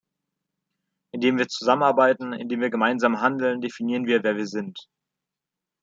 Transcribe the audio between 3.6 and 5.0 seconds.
definieren wir, wer wir sind.